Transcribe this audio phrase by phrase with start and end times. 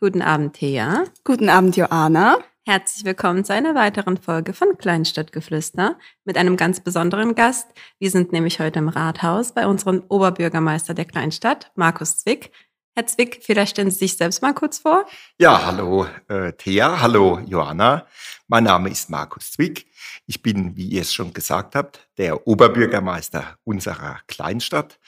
[0.00, 1.06] Guten Abend, Thea.
[1.24, 2.38] Guten Abend, Joanna.
[2.64, 7.66] Herzlich willkommen zu einer weiteren Folge von Kleinstadtgeflüster mit einem ganz besonderen Gast.
[7.98, 12.52] Wir sind nämlich heute im Rathaus bei unserem Oberbürgermeister der Kleinstadt, Markus Zwick.
[12.98, 15.06] Herr Zwick, vielleicht stellen Sie sich selbst mal kurz vor.
[15.38, 18.08] Ja, hallo äh, Thea, hallo Johanna.
[18.48, 19.86] Mein Name ist Markus Zwick.
[20.26, 24.98] Ich bin, wie ihr es schon gesagt habt, der Oberbürgermeister unserer Kleinstadt.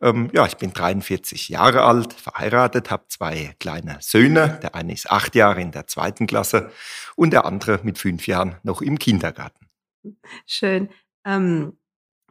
[0.00, 4.60] Ähm, ja, ich bin 43 Jahre alt, verheiratet, habe zwei kleine Söhne.
[4.62, 6.70] Der eine ist acht Jahre in der zweiten Klasse
[7.16, 9.66] und der andere mit fünf Jahren noch im Kindergarten.
[10.46, 10.88] Schön.
[11.24, 11.76] Ähm,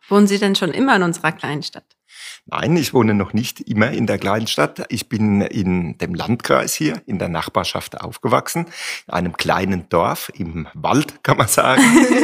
[0.07, 1.98] wohnen Sie denn schon immer in unserer Kleinstadt?
[2.45, 4.85] Nein, ich wohne noch nicht immer in der Kleinstadt.
[4.89, 8.65] Ich bin in dem Landkreis hier, in der Nachbarschaft aufgewachsen,
[9.07, 11.83] in einem kleinen Dorf im Wald, kann man sagen.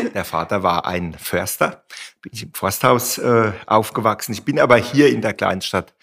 [0.14, 1.84] der Vater war ein Förster,
[2.22, 4.34] bin ich im Forsthaus äh, aufgewachsen.
[4.34, 5.94] Ich bin aber hier in der Kleinstadt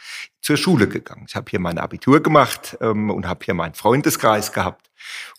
[0.40, 1.26] zur Schule gegangen.
[1.28, 4.90] Ich habe hier mein Abitur gemacht ähm, und habe hier meinen Freundeskreis gehabt.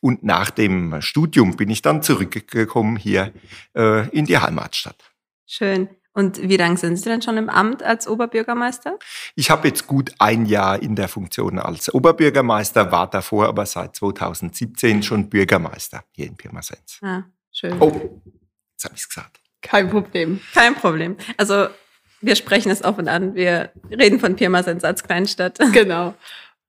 [0.01, 3.33] Und nach dem Studium bin ich dann zurückgekommen hier
[3.75, 5.13] äh, in die Heimatstadt.
[5.45, 5.89] Schön.
[6.13, 8.99] Und wie lange sind Sie denn schon im Amt als Oberbürgermeister?
[9.35, 13.95] Ich habe jetzt gut ein Jahr in der Funktion als Oberbürgermeister, war davor aber seit
[13.95, 16.99] 2017 schon Bürgermeister hier in Pirmasens.
[17.01, 17.81] Ah, schön.
[17.81, 18.21] Oh,
[18.73, 19.39] jetzt habe ich es gesagt.
[19.61, 20.39] Kein Problem.
[20.53, 21.17] Kein Problem.
[21.37, 21.67] Also
[22.21, 23.33] wir sprechen es offen an.
[23.33, 25.57] Wir reden von Pirmasens als Kleinstadt.
[25.73, 26.13] Genau.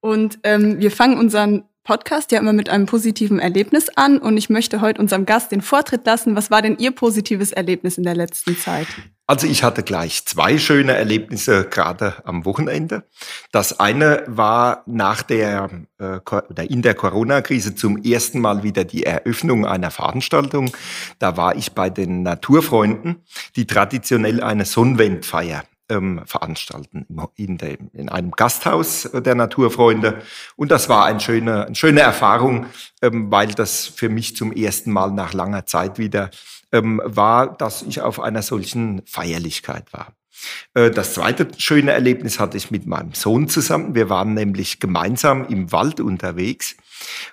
[0.01, 4.49] Und ähm, wir fangen unseren Podcast ja immer mit einem positiven Erlebnis an und ich
[4.49, 6.35] möchte heute unserem Gast den Vortritt lassen.
[6.35, 8.87] Was war denn Ihr positives Erlebnis in der letzten Zeit?
[9.27, 13.05] Also ich hatte gleich zwei schöne Erlebnisse gerade am Wochenende.
[13.53, 19.05] Das eine war nach der äh, oder in der Corona-Krise zum ersten Mal wieder die
[19.05, 20.73] Eröffnung einer Veranstaltung.
[21.19, 23.23] Da war ich bei den Naturfreunden,
[23.57, 30.23] die traditionell eine Sonnenwendfeier ähm, veranstalten in, dem, in einem Gasthaus der Naturfreunde.
[30.57, 32.67] Und das war eine schöne, eine schöne Erfahrung,
[33.03, 36.31] ähm, weil das für mich zum ersten Mal nach langer Zeit wieder
[36.73, 40.15] ähm, war, dass ich auf einer solchen Feierlichkeit war.
[40.75, 43.95] Äh, das zweite schöne Erlebnis hatte ich mit meinem Sohn zusammen.
[43.95, 46.77] Wir waren nämlich gemeinsam im Wald unterwegs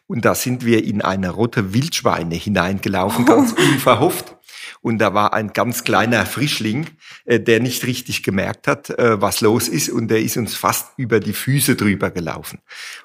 [0.08, 3.62] und da sind wir in eine rote Wildschweine hineingelaufen, ganz oh.
[3.62, 4.38] unverhofft.
[4.81, 6.88] Und da war ein ganz kleiner Frischling,
[7.25, 9.90] äh, der nicht richtig gemerkt hat, äh, was los ist.
[9.90, 12.59] Und der ist uns fast über die Füße drüber gelaufen.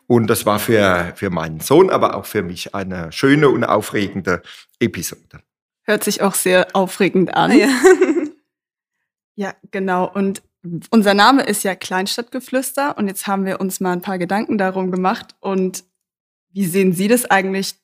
[0.07, 4.43] Und das war für, für meinen Sohn, aber auch für mich eine schöne und aufregende
[4.81, 5.41] Episode.
[5.83, 7.57] Hört sich auch sehr aufregend an.
[7.57, 7.69] Ja,
[9.37, 10.11] ja genau.
[10.11, 10.43] Und
[10.91, 12.97] unser Name ist ja Kleinstadtgeflüster.
[12.97, 15.37] Und jetzt haben wir uns mal ein paar Gedanken darum gemacht.
[15.41, 15.85] Und
[16.53, 17.75] wie sehen Sie das eigentlich,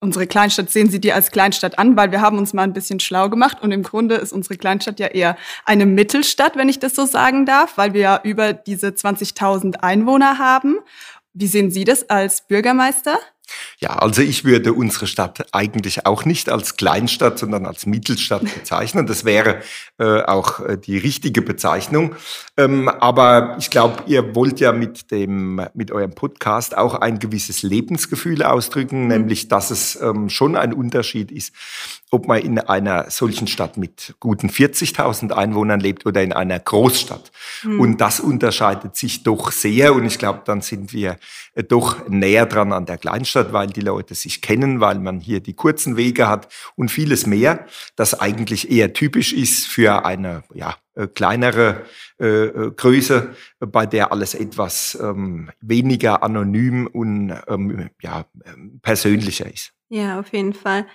[0.00, 3.00] unsere Kleinstadt sehen Sie die als Kleinstadt an, weil wir haben uns mal ein bisschen
[3.00, 6.94] schlau gemacht und im Grunde ist unsere Kleinstadt ja eher eine Mittelstadt, wenn ich das
[6.94, 10.78] so sagen darf, weil wir ja über diese 20.000 Einwohner haben.
[11.32, 13.18] Wie sehen Sie das als Bürgermeister?
[13.78, 19.06] Ja, also ich würde unsere Stadt eigentlich auch nicht als Kleinstadt, sondern als Mittelstadt bezeichnen.
[19.06, 19.60] Das wäre
[19.98, 22.14] äh, auch äh, die richtige Bezeichnung.
[22.56, 27.62] Ähm, aber ich glaube, ihr wollt ja mit dem, mit eurem Podcast auch ein gewisses
[27.62, 29.08] Lebensgefühl ausdrücken, mhm.
[29.08, 31.54] nämlich, dass es ähm, schon ein Unterschied ist,
[32.10, 37.30] ob man in einer solchen Stadt mit guten 40.000 Einwohnern lebt oder in einer Großstadt.
[37.62, 37.80] Mhm.
[37.80, 39.94] Und das unterscheidet sich doch sehr.
[39.94, 41.16] Und ich glaube, dann sind wir
[41.54, 45.40] äh, doch näher dran an der Kleinstadt, weil die Leute sich kennen, weil man hier
[45.40, 50.76] die kurzen Wege hat und vieles mehr, das eigentlich eher typisch ist für eine ja,
[50.94, 51.86] äh, kleinere
[52.18, 59.52] äh, äh, Größe, bei der alles etwas ähm, weniger anonym und ähm, ja, ähm, persönlicher
[59.52, 59.72] ist.
[59.88, 60.86] Ja, auf jeden Fall.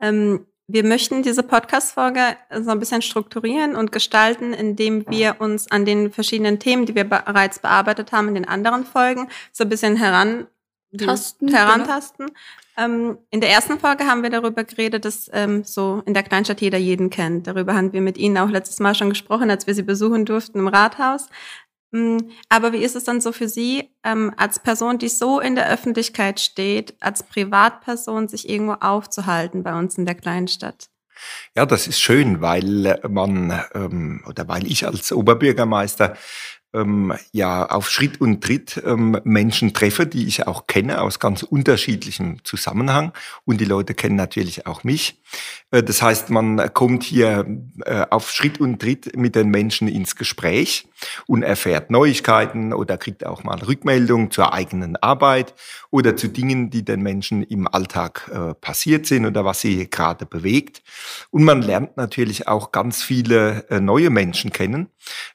[0.00, 5.84] Ähm, wir möchten diese Podcast-Folge so ein bisschen strukturieren und gestalten, indem wir uns an
[5.84, 9.94] den verschiedenen Themen, die wir bereits bearbeitet haben in den anderen Folgen, so ein bisschen
[9.94, 10.48] heran
[10.96, 12.26] Tasten, herantasten.
[12.26, 12.38] Genau.
[12.78, 16.60] Ähm, in der ersten Folge haben wir darüber geredet, dass ähm, so in der Kleinstadt
[16.60, 17.46] jeder jeden kennt.
[17.46, 20.58] Darüber haben wir mit Ihnen auch letztes Mal schon gesprochen, als wir Sie besuchen durften
[20.58, 21.28] im Rathaus.
[21.92, 25.54] Ähm, aber wie ist es dann so für Sie, ähm, als Person, die so in
[25.54, 30.88] der Öffentlichkeit steht, als Privatperson sich irgendwo aufzuhalten bei uns in der Kleinstadt?
[31.54, 36.16] Ja, das ist schön, weil man ähm, oder weil ich als Oberbürgermeister
[36.76, 41.42] ähm, ja auf Schritt und Tritt ähm, Menschen treffe, die ich auch kenne aus ganz
[41.42, 43.12] unterschiedlichem Zusammenhang.
[43.44, 45.20] Und die Leute kennen natürlich auch mich.
[45.70, 47.46] Äh, das heißt, man kommt hier
[47.84, 50.86] äh, auf Schritt und Tritt mit den Menschen ins Gespräch
[51.26, 55.54] und erfährt Neuigkeiten oder kriegt auch mal Rückmeldungen zur eigenen Arbeit
[55.90, 60.26] oder zu Dingen, die den Menschen im Alltag äh, passiert sind oder was sie gerade
[60.26, 60.82] bewegt.
[61.30, 64.88] Und man lernt natürlich auch ganz viele neue Menschen kennen,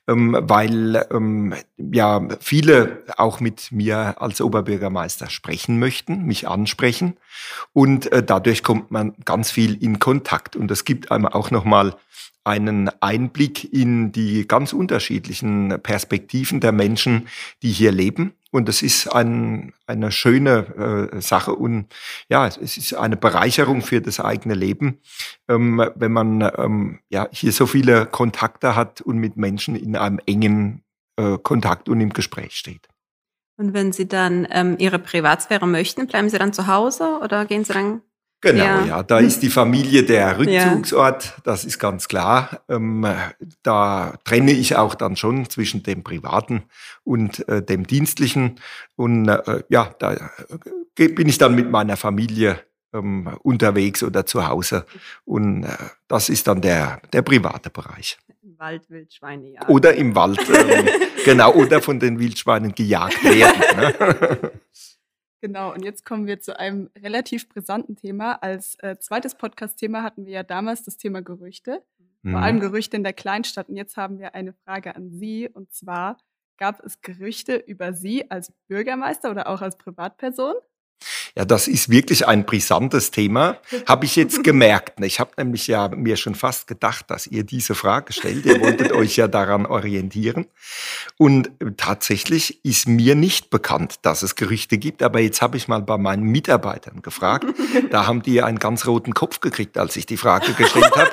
[0.08, 7.18] ähm, weil ähm, ja viele auch mit mir als Oberbürgermeister sprechen möchten, mich ansprechen
[7.74, 11.66] und äh, dadurch kommt man ganz viel in Kontakt und das gibt einem auch noch
[11.66, 11.96] mal
[12.44, 17.28] einen Einblick in die ganz unterschiedlichen Perspektiven der Menschen,
[17.62, 18.34] die hier leben.
[18.52, 21.86] Und das ist ein, eine schöne äh, Sache und
[22.30, 25.00] ja, es ist eine Bereicherung für das eigene Leben,
[25.48, 30.20] ähm, wenn man ähm, ja hier so viele Kontakte hat und mit Menschen in einem
[30.26, 30.84] engen
[31.16, 32.90] äh, Kontakt und im Gespräch steht.
[33.58, 37.64] Und wenn Sie dann ähm, Ihre Privatsphäre möchten, bleiben Sie dann zu Hause oder gehen
[37.64, 38.02] Sie dann
[38.42, 38.86] Genau, ja.
[38.86, 39.04] ja.
[39.04, 41.32] Da ist die Familie der Rückzugsort, ja.
[41.44, 42.62] das ist ganz klar.
[42.68, 43.06] Ähm,
[43.62, 46.64] da trenne ich auch dann schon zwischen dem Privaten
[47.04, 48.60] und äh, dem Dienstlichen.
[48.96, 52.60] Und äh, ja, da äh, bin ich dann mit meiner Familie
[52.94, 54.86] ähm, unterwegs oder zu Hause.
[55.24, 55.70] Und äh,
[56.08, 58.18] das ist dann der, der private Bereich.
[58.42, 59.72] Im Wald Wildschweine jagen.
[59.72, 60.88] Oder im Wald, ähm,
[61.26, 63.62] genau, oder von den Wildschweinen gejagt werden.
[63.78, 64.52] Ne?
[65.42, 68.34] Genau, und jetzt kommen wir zu einem relativ brisanten Thema.
[68.34, 71.84] Als äh, zweites Podcast-Thema hatten wir ja damals das Thema Gerüchte,
[72.22, 72.32] mhm.
[72.32, 73.68] vor allem Gerüchte in der Kleinstadt.
[73.68, 76.18] Und jetzt haben wir eine Frage an Sie, und zwar,
[76.58, 80.54] gab es Gerüchte über Sie als Bürgermeister oder auch als Privatperson?
[81.36, 83.58] Ja, das ist wirklich ein brisantes Thema,
[83.88, 85.00] habe ich jetzt gemerkt.
[85.04, 88.46] Ich habe nämlich ja mir schon fast gedacht, dass ihr diese Frage stellt.
[88.46, 90.48] Ihr wolltet euch ja daran orientieren.
[91.18, 95.04] Und tatsächlich ist mir nicht bekannt, dass es Gerüchte gibt.
[95.04, 97.46] Aber jetzt habe ich mal bei meinen Mitarbeitern gefragt.
[97.92, 101.12] Da haben die einen ganz roten Kopf gekriegt, als ich die Frage gestellt habe.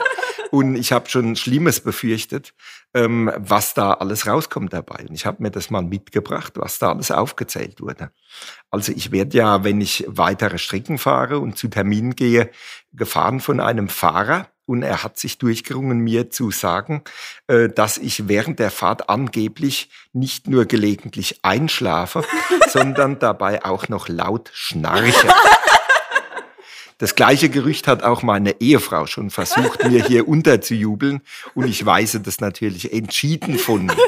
[0.51, 2.55] Und ich habe schon Schlimmes befürchtet,
[2.95, 5.05] ähm, was da alles rauskommt dabei.
[5.09, 8.11] Und ich habe mir das mal mitgebracht, was da alles aufgezählt wurde.
[8.71, 12.51] Also ich werde ja, wenn ich weitere Strecken fahre und zu Terminen gehe,
[12.93, 14.49] gefahren von einem Fahrer.
[14.65, 17.03] Und er hat sich durchgerungen, mir zu sagen,
[17.47, 22.23] äh, dass ich während der Fahrt angeblich nicht nur gelegentlich einschlafe,
[22.69, 25.29] sondern dabei auch noch laut schnarche.
[26.99, 31.21] Das gleiche Gerücht hat auch meine Ehefrau schon versucht, mir hier unterzujubeln.
[31.55, 33.97] Und ich weise das natürlich entschieden von mir.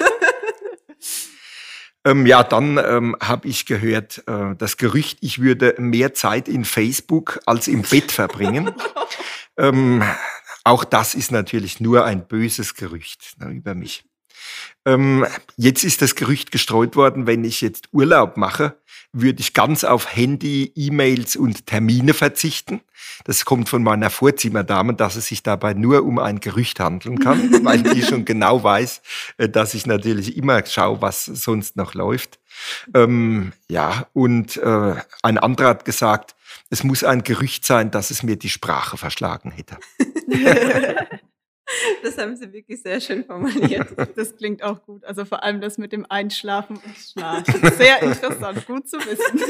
[2.02, 6.64] Ähm, ja, dann ähm, habe ich gehört, äh, das Gerücht, ich würde mehr Zeit in
[6.64, 8.74] Facebook als im Bett verbringen.
[9.58, 10.02] ähm,
[10.64, 14.04] auch das ist natürlich nur ein böses Gerücht ne, über mich.
[14.86, 15.26] Ähm,
[15.56, 18.79] jetzt ist das Gerücht gestreut worden, wenn ich jetzt Urlaub mache,
[19.12, 22.80] würde ich ganz auf Handy, E-Mails und Termine verzichten.
[23.24, 27.64] Das kommt von meiner Vorzimmerdame, dass es sich dabei nur um ein Gerücht handeln kann,
[27.64, 29.02] weil die schon genau weiß,
[29.38, 32.38] äh, dass ich natürlich immer schaue, was sonst noch läuft.
[32.94, 36.34] Ähm, ja, und äh, ein anderer hat gesagt,
[36.68, 39.76] es muss ein Gerücht sein, dass es mir die Sprache verschlagen hätte.
[42.02, 43.88] Das haben Sie wirklich sehr schön formuliert.
[44.16, 45.04] Das klingt auch gut.
[45.04, 47.70] Also vor allem das mit dem Einschlafen und Schnarchen.
[47.76, 49.40] Sehr interessant, gut zu wissen.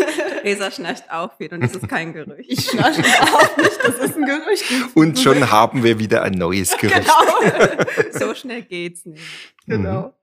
[0.42, 2.50] Resa schnarcht auch viel und das ist kein Gerücht.
[2.50, 4.96] Ich schnarche auch nicht, das ist ein Gerücht.
[4.96, 6.96] Und schon haben wir wieder ein neues Gerücht.
[6.96, 7.80] Genau.
[8.12, 9.22] So schnell geht's nicht.
[9.66, 10.14] Genau.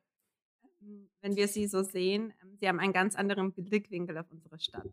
[0.79, 1.09] Mhm.
[1.21, 4.89] Wenn wir Sie so sehen, ähm, Sie haben einen ganz anderen Blickwinkel auf unsere Stadt.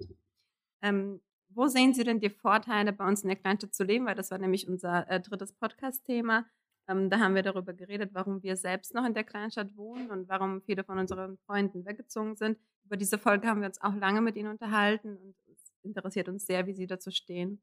[0.83, 4.07] Ähm, wo sehen Sie denn die Vorteile, bei uns in der Kleinstadt zu leben?
[4.07, 6.47] Weil das war nämlich unser äh, drittes Podcast-Thema.
[6.89, 10.29] Ähm, da haben wir darüber geredet, warum wir selbst noch in der Kleinstadt wohnen und
[10.29, 12.59] warum viele von unseren Freunden weggezogen sind.
[12.85, 16.47] Über diese Folge haben wir uns auch lange mit ihnen unterhalten und es interessiert uns
[16.47, 17.62] sehr, wie sie dazu stehen.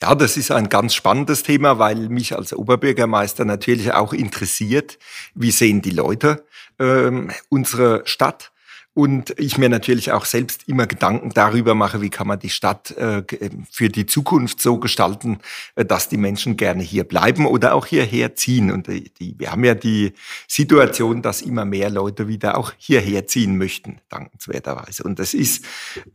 [0.00, 4.98] Ja, das ist ein ganz spannendes Thema, weil mich als Oberbürgermeister natürlich auch interessiert,
[5.34, 6.44] wie sehen die Leute
[6.78, 8.52] ähm, unsere Stadt
[8.98, 12.90] und ich mir natürlich auch selbst immer Gedanken darüber mache, wie kann man die Stadt
[12.96, 13.22] äh,
[13.70, 15.38] für die Zukunft so gestalten,
[15.76, 18.72] äh, dass die Menschen gerne hier bleiben oder auch hierher ziehen.
[18.72, 20.14] Und die, die, wir haben ja die
[20.48, 25.04] Situation, dass immer mehr Leute wieder auch hierher ziehen möchten, dankenswerterweise.
[25.04, 25.64] Und das ist,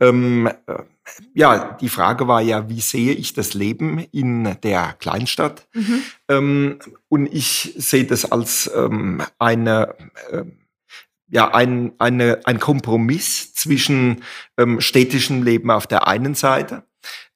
[0.00, 0.82] ähm, äh,
[1.32, 5.66] ja, die Frage war ja, wie sehe ich das Leben in der Kleinstadt?
[5.72, 6.02] Mhm.
[6.28, 9.94] Ähm, und ich sehe das als ähm, eine
[10.30, 10.42] äh,
[11.28, 14.22] ja ein, eine, ein Kompromiss zwischen
[14.58, 16.84] ähm, städtischem Leben auf der einen Seite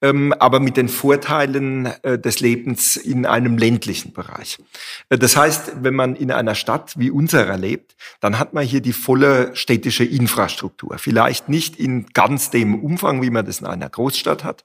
[0.00, 4.58] aber mit den Vorteilen äh, des Lebens in einem ländlichen Bereich.
[5.08, 8.80] Äh, das heißt, wenn man in einer Stadt wie unserer lebt, dann hat man hier
[8.80, 10.98] die volle städtische Infrastruktur.
[10.98, 14.64] Vielleicht nicht in ganz dem Umfang, wie man das in einer Großstadt hat,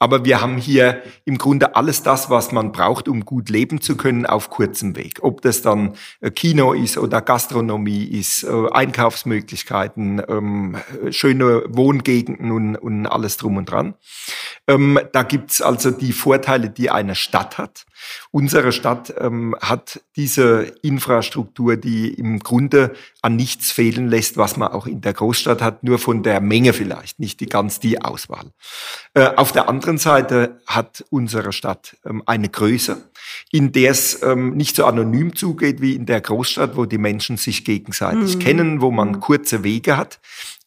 [0.00, 3.96] aber wir haben hier im Grunde alles das, was man braucht, um gut leben zu
[3.96, 5.20] können, auf kurzem Weg.
[5.22, 10.76] Ob das dann äh, Kino ist oder Gastronomie ist, Einkaufsmöglichkeiten, ähm,
[11.10, 13.94] schöne Wohngegenden und, und alles drum und dran.
[14.72, 17.84] Ähm, da gibt's also die Vorteile, die eine Stadt hat.
[18.30, 24.72] Unsere Stadt ähm, hat diese Infrastruktur, die im Grunde an nichts fehlen lässt, was man
[24.72, 28.46] auch in der Großstadt hat, nur von der Menge vielleicht, nicht die ganz die Auswahl.
[29.14, 33.02] Äh, auf der anderen Seite hat unsere Stadt ähm, eine Größe,
[33.50, 37.36] in der es ähm, nicht so anonym zugeht wie in der Großstadt, wo die Menschen
[37.36, 38.40] sich gegenseitig mhm.
[38.40, 40.18] kennen, wo man kurze Wege hat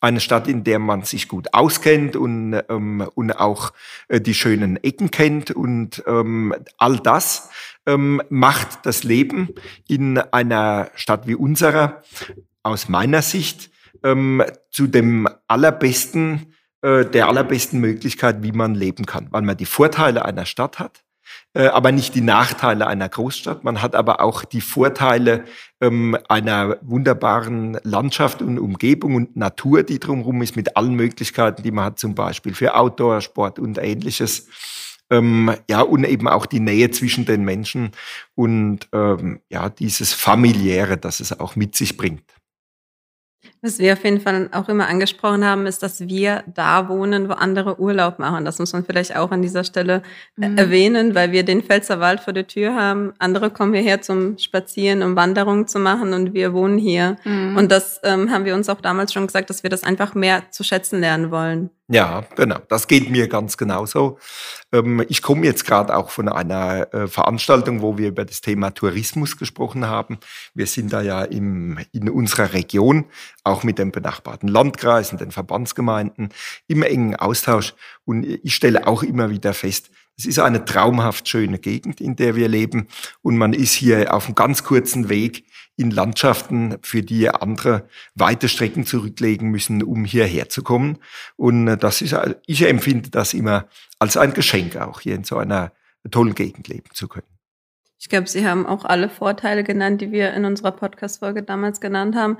[0.05, 3.73] eine Stadt, in der man sich gut auskennt und, ähm, und auch
[4.07, 5.51] äh, die schönen Ecken kennt.
[5.51, 7.49] Und ähm, all das
[7.85, 9.49] ähm, macht das Leben
[9.87, 12.03] in einer Stadt wie unserer
[12.63, 13.69] aus meiner Sicht
[14.03, 19.65] ähm, zu dem allerbesten, äh, der allerbesten Möglichkeit, wie man leben kann, weil man die
[19.65, 21.04] Vorteile einer Stadt hat,
[21.61, 23.63] aber nicht die Nachteile einer Großstadt.
[23.63, 25.45] Man hat aber auch die Vorteile
[25.81, 31.71] ähm, einer wunderbaren Landschaft und Umgebung und Natur, die drumherum ist, mit allen Möglichkeiten, die
[31.71, 34.47] man hat, zum Beispiel für Outdoor, Sport und ähnliches.
[35.09, 37.91] Ähm, ja, und eben auch die Nähe zwischen den Menschen
[38.33, 42.23] und ähm, ja, dieses familiäre, das es auch mit sich bringt.
[43.65, 47.33] Was wir auf jeden Fall auch immer angesprochen haben, ist, dass wir da wohnen, wo
[47.33, 48.45] andere Urlaub machen.
[48.45, 50.03] Das muss man vielleicht auch an dieser Stelle
[50.39, 50.57] äh, mhm.
[50.59, 53.13] erwähnen, weil wir den Pfälzerwald vor der Tür haben.
[53.17, 57.15] Andere kommen hierher zum Spazieren, um Wanderungen zu machen und wir wohnen hier.
[57.23, 57.57] Mhm.
[57.57, 60.43] Und das ähm, haben wir uns auch damals schon gesagt, dass wir das einfach mehr
[60.51, 61.71] zu schätzen lernen wollen.
[61.87, 62.57] Ja, genau.
[62.67, 64.17] Das geht mir ganz genauso.
[64.71, 68.71] Ähm, ich komme jetzt gerade auch von einer äh, Veranstaltung, wo wir über das Thema
[68.71, 70.17] Tourismus gesprochen haben.
[70.55, 73.05] Wir sind da ja im, in unserer Region,
[73.43, 76.29] auch mit den benachbarten Landkreisen, den Verbandsgemeinden,
[76.67, 77.75] im engen Austausch.
[78.03, 82.35] Und ich stelle auch immer wieder fest, es ist eine traumhaft schöne Gegend, in der
[82.35, 82.87] wir leben.
[83.21, 85.45] Und man ist hier auf einem ganz kurzen Weg
[85.77, 90.99] in Landschaften, für die andere weite Strecken zurücklegen müssen, um hierher zu kommen.
[91.35, 92.15] Und äh, das ist,
[92.45, 93.67] ich empfinde das immer
[93.99, 95.71] als ein Geschenk, auch hier in so einer
[96.11, 97.27] tollen Gegend leben zu können.
[97.99, 102.15] Ich glaube, Sie haben auch alle Vorteile genannt, die wir in unserer Podcast-Folge damals genannt
[102.15, 102.37] haben.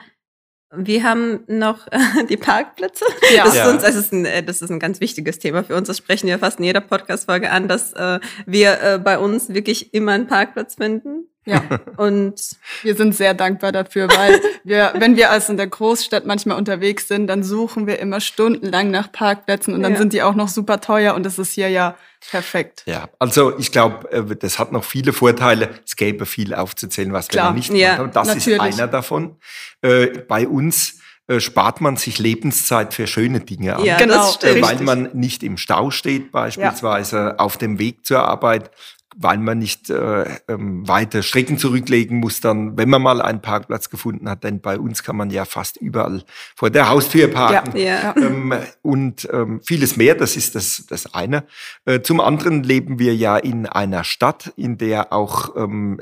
[0.71, 3.05] Wir haben noch äh, die Parkplätze.
[3.35, 3.45] Ja.
[3.45, 5.87] Das, ist uns, das, ist ein, äh, das ist ein ganz wichtiges Thema für uns.
[5.87, 9.93] Das sprechen wir fast in jeder Podcast-Folge an, dass äh, wir äh, bei uns wirklich
[9.93, 11.27] immer einen Parkplatz finden.
[11.45, 11.61] Ja,
[11.97, 12.35] und
[12.81, 17.07] wir sind sehr dankbar dafür, weil wir, wenn wir als in der Großstadt manchmal unterwegs
[17.07, 19.97] sind, dann suchen wir immer stundenlang nach Parkplätzen und dann ja.
[19.97, 21.95] sind die auch noch super teuer und das ist hier ja
[22.31, 22.83] perfekt.
[22.85, 25.69] Ja, also ich glaube, äh, das hat noch viele Vorteile.
[25.85, 27.45] Es gäbe viel aufzuzählen, was Klar.
[27.45, 28.11] wir noch nicht ja, haben.
[28.11, 28.57] Das natürlich.
[28.57, 29.37] ist einer davon.
[29.81, 33.83] Äh, bei uns äh, spart man sich Lebenszeit für schöne Dinge an.
[33.83, 37.35] Ja, genau, weil man nicht im Stau steht, beispielsweise ja.
[37.37, 38.69] auf dem Weg zur Arbeit
[39.17, 43.89] weil man nicht äh, ähm, weite Strecken zurücklegen muss, dann, wenn man mal einen Parkplatz
[43.89, 46.24] gefunden hat, denn bei uns kann man ja fast überall
[46.55, 48.15] vor der Haustür parken ja, ja.
[48.25, 50.15] Ähm, und ähm, vieles mehr.
[50.15, 51.45] Das ist das, das eine.
[51.86, 56.00] Äh, zum anderen leben wir ja in einer Stadt, in der auch ähm,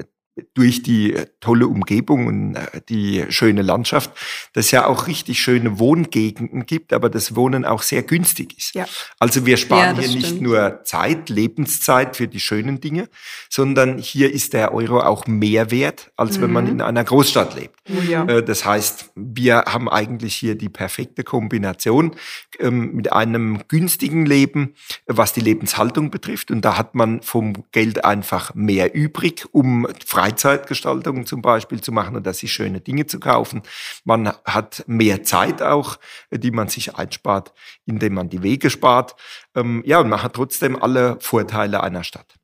[0.55, 4.11] durch die tolle Umgebung und äh, die schöne Landschaft,
[4.53, 8.73] dass ja auch richtig schöne Wohngegenden gibt, aber das Wohnen auch sehr günstig ist.
[8.73, 8.85] Ja.
[9.19, 10.23] Also wir sparen ja, hier stimmt.
[10.23, 13.09] nicht nur Zeit, Lebenszeit für die schönen Dinge,
[13.49, 16.41] sondern hier ist der Euro auch mehr wert, als mhm.
[16.41, 16.71] wenn man mhm.
[16.71, 17.75] in einer Großstadt lebt.
[17.89, 18.25] Oh ja.
[18.25, 22.15] Äh, das heißt, wir haben eigentlich hier die perfekte Kombination
[22.59, 24.73] ähm, mit einem günstigen Leben,
[25.05, 26.49] was die Lebenshaltung betrifft.
[26.49, 29.87] Und da hat man vom Geld einfach mehr übrig, um
[30.23, 33.61] Freizeitgestaltung zum Beispiel zu machen oder sich schöne Dinge zu kaufen.
[34.05, 35.97] Man hat mehr Zeit auch,
[36.31, 37.53] die man sich einspart,
[37.85, 39.15] indem man die Wege spart.
[39.53, 42.35] Ähm, ja, und man hat trotzdem alle Vorteile einer Stadt.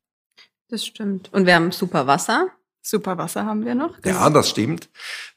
[0.67, 1.31] Das stimmt.
[1.33, 2.47] Und wir haben super Wasser.
[2.81, 3.97] Super Wasser haben wir noch.
[4.03, 4.89] Ja, das stimmt.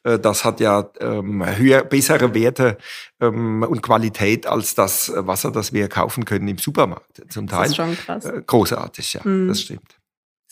[0.03, 2.77] Äh, das hat ja ähm, höher, bessere Werte
[3.21, 7.23] ähm, und Qualität als das Wasser, das wir kaufen können im Supermarkt.
[7.29, 7.63] Zum Teil.
[7.63, 8.25] Das ist schon krass.
[8.25, 9.49] Äh, großartig, ja, mhm.
[9.49, 10.02] das stimmt.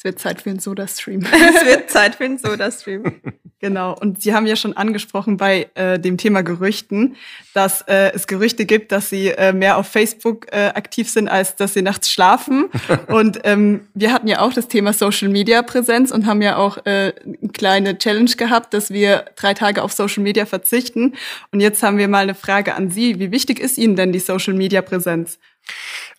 [0.01, 1.21] Es wird Zeit für einen Soda-Stream.
[1.55, 3.21] es wird Zeit für einen Soda-Stream.
[3.61, 3.95] genau.
[4.01, 7.17] Und Sie haben ja schon angesprochen bei äh, dem Thema Gerüchten,
[7.53, 11.55] dass äh, es Gerüchte gibt, dass Sie äh, mehr auf Facebook äh, aktiv sind, als
[11.57, 12.71] dass Sie nachts schlafen.
[13.09, 17.51] und ähm, wir hatten ja auch das Thema Social-Media-Präsenz und haben ja auch äh, eine
[17.53, 21.13] kleine Challenge gehabt, dass wir drei Tage auf Social Media verzichten.
[21.53, 23.19] Und jetzt haben wir mal eine Frage an Sie.
[23.19, 25.39] Wie wichtig ist Ihnen denn die Social-Media-Präsenz?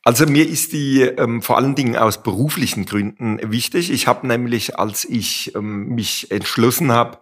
[0.04, 3.92] Also mir ist die ähm, vor allen Dingen aus beruflichen Gründen wichtig.
[3.92, 7.20] Ich habe nämlich, als ich ähm, mich entschlossen habe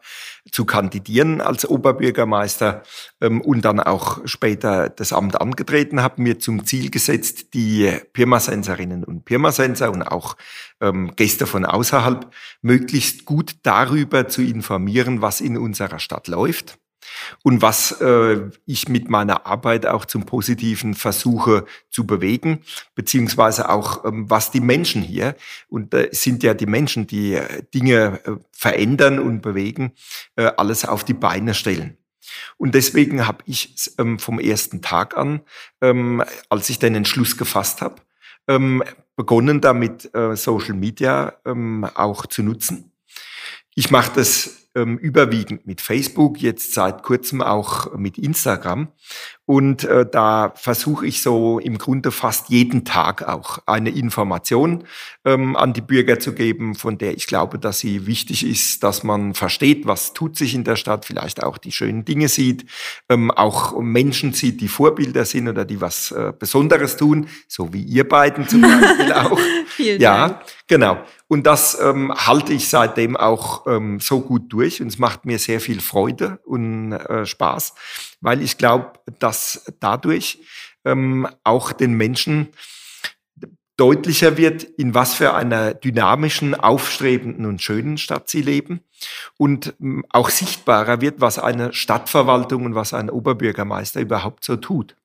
[0.50, 2.84] zu kandidieren als Oberbürgermeister
[3.20, 9.04] ähm, und dann auch später das Amt angetreten habe, mir zum Ziel gesetzt, die Pirmasenserinnen
[9.04, 10.38] und Pirmasenser und auch
[10.80, 12.32] ähm, Gäste von außerhalb
[12.62, 16.80] möglichst gut darüber zu informieren, was in unserer Stadt läuft
[17.44, 22.62] und was äh, ich mit meiner Arbeit auch zum Positiven versuche zu bewegen,
[22.96, 25.36] beziehungsweise auch ähm, was die Menschen hier,
[25.68, 29.94] und äh, sind ja die Menschen, die äh, Dinge äh, verändern und bewegen,
[30.36, 31.98] äh, alles auf die Beine stellen.
[32.58, 35.42] Und deswegen habe ich ähm, vom ersten Tag an,
[35.82, 37.96] ähm, als ich den Entschluss gefasst habe,
[38.48, 38.84] ähm,
[39.16, 42.92] begonnen damit äh, Social Media ähm, auch zu nutzen.
[43.76, 48.90] Ich mache das ähm, überwiegend mit Facebook, jetzt seit kurzem auch mit Instagram.
[49.46, 54.84] Und äh, da versuche ich so im Grunde fast jeden Tag auch eine Information
[55.26, 59.04] ähm, an die Bürger zu geben, von der ich glaube, dass sie wichtig ist, dass
[59.04, 62.66] man versteht, was tut sich in der Stadt, vielleicht auch die schönen Dinge sieht,
[63.10, 67.82] ähm, auch Menschen sieht, die Vorbilder sind oder die was äh, Besonderes tun, so wie
[67.82, 69.40] ihr beiden zum Beispiel auch.
[69.68, 70.42] Vielen ja, Dank.
[70.70, 71.04] Genau.
[71.28, 75.38] Und das ähm, halte ich seitdem auch ähm, so gut durch und es macht mir
[75.38, 77.74] sehr viel Freude und äh, Spaß,
[78.22, 80.40] weil ich glaube, dass dadurch
[80.86, 82.54] ähm, auch den Menschen
[83.76, 88.82] deutlicher wird, in was für einer dynamischen, aufstrebenden und schönen Stadt sie leben
[89.38, 94.96] und ähm, auch sichtbarer wird, was eine Stadtverwaltung und was ein Oberbürgermeister überhaupt so tut.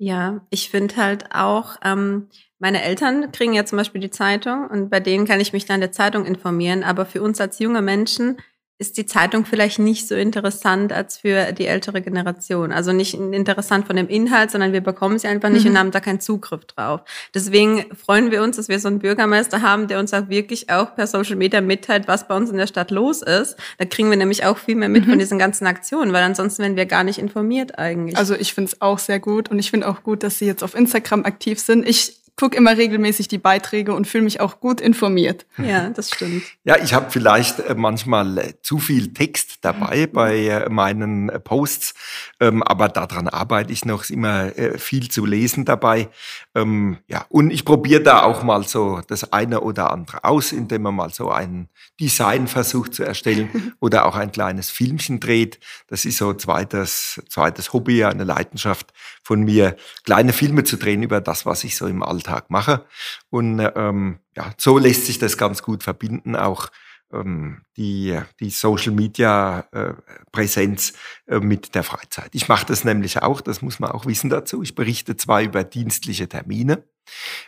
[0.00, 2.28] Ja, ich finde halt auch, ähm,
[2.60, 5.80] meine Eltern kriegen ja zum Beispiel die Zeitung und bei denen kann ich mich dann
[5.80, 8.36] der Zeitung informieren, aber für uns als junge Menschen
[8.78, 12.70] ist die Zeitung vielleicht nicht so interessant als für die ältere Generation.
[12.70, 15.72] Also nicht interessant von dem Inhalt, sondern wir bekommen sie einfach nicht mhm.
[15.72, 17.00] und haben da keinen Zugriff drauf.
[17.34, 20.94] Deswegen freuen wir uns, dass wir so einen Bürgermeister haben, der uns auch wirklich auch
[20.94, 23.56] per Social Media mitteilt, was bei uns in der Stadt los ist.
[23.78, 25.10] Da kriegen wir nämlich auch viel mehr mit mhm.
[25.10, 28.16] von diesen ganzen Aktionen, weil ansonsten werden wir gar nicht informiert eigentlich.
[28.16, 30.62] Also ich finde es auch sehr gut und ich finde auch gut, dass Sie jetzt
[30.62, 31.88] auf Instagram aktiv sind.
[31.88, 35.44] Ich gucke immer regelmäßig die Beiträge und fühle mich auch gut informiert.
[35.58, 36.44] Ja, das stimmt.
[36.64, 40.12] Ja, ich habe vielleicht äh, manchmal äh, zu viel Text dabei mhm.
[40.12, 41.94] bei äh, meinen Posts,
[42.40, 46.08] ähm, aber daran arbeite ich noch, ist immer viel zu lesen dabei.
[46.54, 50.82] Ähm, ja, und ich probiere da auch mal so das eine oder andere aus, indem
[50.82, 51.68] man mal so ein
[52.00, 55.58] Design versucht zu erstellen oder auch ein kleines Filmchen dreht.
[55.88, 61.20] Das ist so zweites, zweites Hobby, eine Leidenschaft von mir, kleine Filme zu drehen über
[61.20, 62.86] das, was ich so im Alltag mache.
[63.30, 66.68] Und ähm, ja, so lässt sich das ganz gut verbinden, auch
[67.12, 69.94] ähm, die, die Social Media äh,
[70.32, 70.92] Präsenz
[71.26, 72.30] äh, mit der Freizeit.
[72.32, 74.62] Ich mache das nämlich auch, das muss man auch wissen dazu.
[74.62, 76.84] Ich berichte zwar über dienstliche Termine,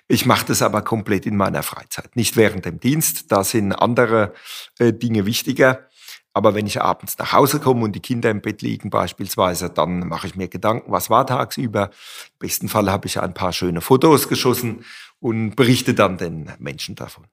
[0.09, 3.31] ich mache das aber komplett in meiner Freizeit, nicht während dem Dienst.
[3.31, 4.35] Da sind andere
[4.79, 5.88] äh, Dinge wichtiger.
[6.33, 10.07] Aber wenn ich abends nach Hause komme und die Kinder im Bett liegen beispielsweise, dann
[10.07, 11.87] mache ich mir Gedanken, was war tagsüber.
[11.87, 14.85] Im besten Fall habe ich ein paar schöne Fotos geschossen
[15.19, 17.27] und berichte dann den Menschen davon.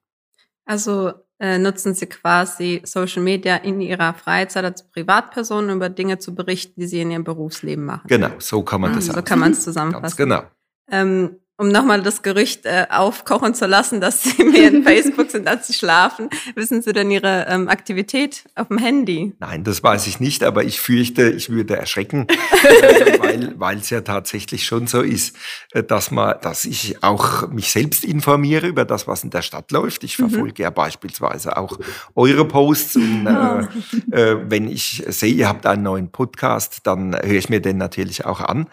[0.66, 6.34] Also äh, nutzen Sie quasi Social Media in Ihrer Freizeit als Privatperson, über Dinge zu
[6.34, 8.08] berichten, die Sie in Ihrem Berufsleben machen.
[8.08, 10.02] Genau, so kann man mhm, das So kann man es zusammenfassen.
[10.02, 10.44] Ganz genau.
[10.90, 15.48] Ähm, um nochmal das Gerücht äh, aufkochen zu lassen, dass Sie mehr in Facebook sind,
[15.48, 16.30] als Sie schlafen.
[16.54, 19.34] Wissen Sie denn Ihre ähm, Aktivität auf dem Handy?
[19.40, 22.28] Nein, das weiß ich nicht, aber ich fürchte, ich würde erschrecken,
[23.56, 25.36] weil es ja tatsächlich schon so ist,
[25.72, 29.72] äh, dass man, dass ich auch mich selbst informiere über das, was in der Stadt
[29.72, 30.04] läuft.
[30.04, 30.30] Ich mhm.
[30.30, 30.64] verfolge mhm.
[30.64, 31.80] ja beispielsweise auch
[32.14, 33.28] eure Posts und
[34.12, 37.78] äh, äh, wenn ich sehe, ihr habt einen neuen Podcast, dann höre ich mir den
[37.78, 38.68] natürlich auch an.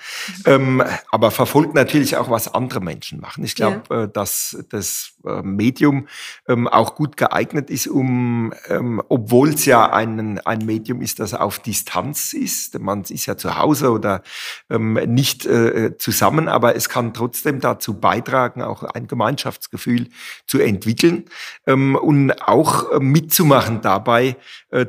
[0.44, 3.44] Ähm, aber verfolgt natürlich auch was anderes andere Menschen machen.
[3.44, 4.02] Ich glaube, ja.
[4.04, 6.08] äh, dass das äh, Medium
[6.48, 11.34] ähm, auch gut geeignet ist, um, ähm, obwohl es ja ein, ein Medium ist, das
[11.34, 14.22] auf Distanz ist, man ist ja zu Hause oder
[14.70, 20.08] ähm, nicht äh, zusammen, aber es kann trotzdem dazu beitragen, auch ein Gemeinschaftsgefühl
[20.46, 21.24] zu entwickeln
[21.66, 24.36] und auch mitzumachen dabei,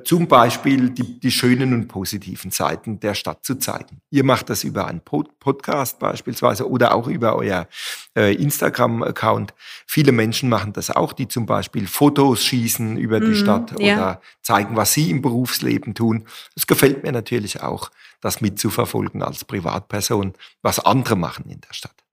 [0.04, 4.02] zum Beispiel die, die schönen und positiven Seiten der Stadt zu zeigen.
[4.10, 7.68] Ihr macht das über einen Podcast beispielsweise oder auch über euer
[8.16, 9.54] äh, Instagram-Account.
[9.86, 13.96] Viele Menschen machen das auch, die zum Beispiel Fotos schießen über die mhm, Stadt ja.
[13.96, 16.26] oder zeigen, was sie im Berufsleben tun.
[16.56, 22.04] Es gefällt mir natürlich auch, das mitzuverfolgen als Privatperson, was andere machen in der Stadt.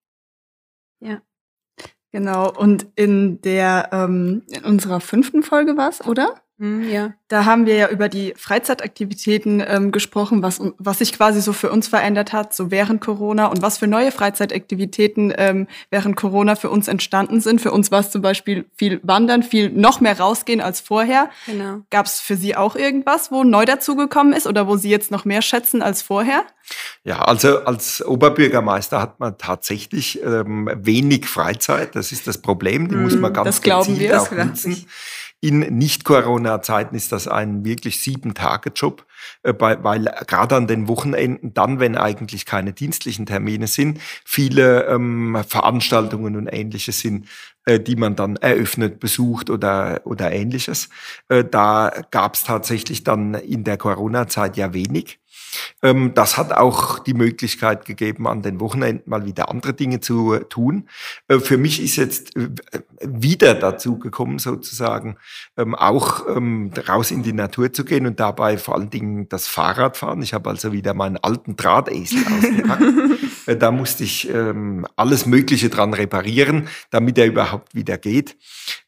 [1.00, 1.22] Ja.
[2.12, 6.42] Genau, und in der ähm, in unserer fünften Folge war es, oder?
[6.62, 7.12] Mhm, ja.
[7.26, 11.72] Da haben wir ja über die Freizeitaktivitäten ähm, gesprochen, was, was sich quasi so für
[11.72, 16.70] uns verändert hat, so während Corona und was für neue Freizeitaktivitäten ähm, während Corona für
[16.70, 17.60] uns entstanden sind.
[17.60, 21.30] Für uns war es zum Beispiel viel Wandern, viel noch mehr rausgehen als vorher.
[21.46, 21.80] Genau.
[21.90, 25.24] Gab es für Sie auch irgendwas, wo neu dazugekommen ist oder wo Sie jetzt noch
[25.24, 26.44] mehr schätzen als vorher?
[27.02, 31.96] Ja, also als Oberbürgermeister hat man tatsächlich ähm, wenig Freizeit.
[31.96, 32.88] Das ist das Problem.
[32.88, 34.22] Die mm, muss man ganz das glauben wir.
[34.22, 34.86] auch nutzen.
[35.44, 39.04] In Nicht-Corona-Zeiten ist das ein wirklich Sieben-Tage-Job,
[39.42, 45.42] äh, weil gerade an den Wochenenden, dann, wenn eigentlich keine dienstlichen Termine sind, viele ähm,
[45.44, 47.26] Veranstaltungen und ähnliches sind,
[47.64, 50.90] äh, die man dann eröffnet, besucht oder, oder ähnliches.
[51.28, 55.18] Äh, da gab es tatsächlich dann in der Corona-Zeit ja wenig.
[55.82, 60.38] Ähm, das hat auch die Möglichkeit gegeben, an den Wochenenden mal wieder andere Dinge zu
[60.38, 60.88] tun.
[61.28, 62.50] Äh, für mich ist jetzt äh,
[63.00, 65.16] wieder dazu gekommen, sozusagen,
[65.56, 69.46] ähm, auch ähm, raus in die Natur zu gehen und dabei vor allen Dingen das
[69.48, 70.22] Fahrrad fahren.
[70.22, 72.82] Ich habe also wieder meinen alten Drahtesel ausgepackt.
[73.46, 74.32] Äh, da musste ich
[74.96, 78.36] alles Mögliche dran reparieren, damit er überhaupt wieder geht.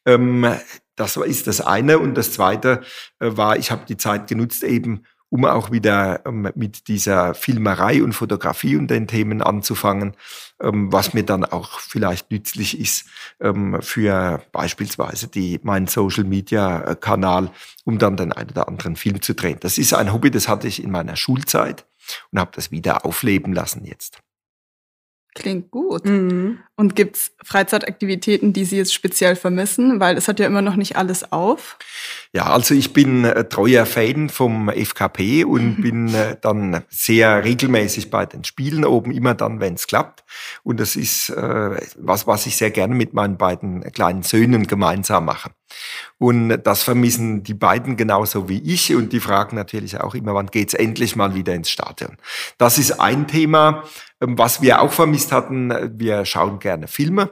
[0.03, 1.99] Das ist das eine.
[1.99, 2.81] Und das zweite
[3.19, 5.03] war, ich habe die Zeit genutzt, eben
[5.35, 10.13] um auch wieder ähm, mit dieser Filmerei und Fotografie und den Themen anzufangen,
[10.61, 13.05] ähm, was mir dann auch vielleicht nützlich ist
[13.41, 17.51] ähm, für beispielsweise die, meinen Social Media äh, Kanal,
[17.83, 19.57] um dann den einen oder anderen Film zu drehen.
[19.59, 21.85] Das ist ein Hobby, das hatte ich in meiner Schulzeit
[22.31, 24.21] und habe das wieder aufleben lassen jetzt.
[25.33, 26.05] Klingt gut.
[26.05, 26.59] Mhm.
[26.77, 30.01] Und gibt's Freizeitaktivitäten, die Sie jetzt speziell vermissen?
[30.01, 31.77] Weil es hat ja immer noch nicht alles auf.
[32.33, 38.11] Ja, also ich bin äh, treuer Fan vom FKP und bin äh, dann sehr regelmäßig
[38.11, 40.25] bei den Spielen oben, immer dann, wenn es klappt.
[40.63, 45.25] Und das ist äh, was, was ich sehr gerne mit meinen beiden kleinen Söhnen gemeinsam
[45.25, 45.51] mache.
[46.17, 50.47] Und das vermissen die beiden genauso wie ich und die fragen natürlich auch immer, wann
[50.47, 52.17] geht's endlich mal wieder ins Stadion.
[52.57, 53.83] Das ist ein Thema,
[54.21, 55.73] ähm, was wir auch vermisst hatten.
[55.99, 57.29] Wir schauen gerne Filme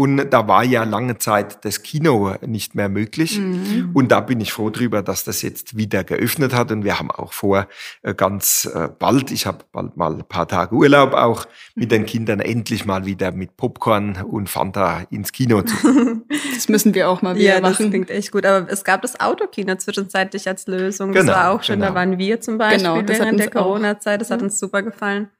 [0.00, 3.38] und da war ja lange Zeit das Kino nicht mehr möglich.
[3.38, 3.90] Mhm.
[3.92, 6.72] Und da bin ich froh drüber, dass das jetzt wieder geöffnet hat.
[6.72, 7.68] Und wir haben auch vor,
[8.00, 12.06] äh, ganz äh, bald, ich habe bald mal ein paar Tage Urlaub auch, mit den
[12.06, 15.76] Kindern endlich mal wieder mit Popcorn und Fanta ins Kino zu.
[16.54, 17.84] Das müssen wir auch mal wieder ja, machen.
[17.84, 18.44] Das klingt echt gut.
[18.44, 21.12] Aber es gab das Autokino zwischenzeitlich als Lösung.
[21.12, 21.80] Genau, das war auch schön.
[21.80, 21.88] Genau.
[21.88, 24.20] Da waren wir zum Beispiel genau, während der Corona-Zeit.
[24.20, 25.30] Das hat uns super gefallen.